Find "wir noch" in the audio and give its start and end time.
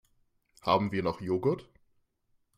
0.91-1.21